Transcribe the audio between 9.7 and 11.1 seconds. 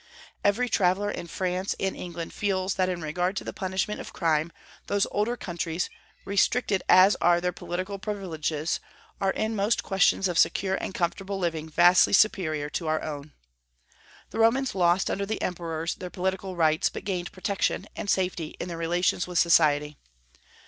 questions of secure and